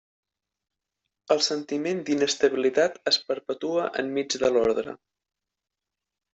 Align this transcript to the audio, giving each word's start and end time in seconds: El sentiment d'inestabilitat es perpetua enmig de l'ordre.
El 1.35 1.43
sentiment 1.47 2.01
d'inestabilitat 2.07 2.97
es 3.13 3.21
perpetua 3.29 3.87
enmig 4.07 4.37
de 4.47 4.53
l'ordre. 4.57 4.99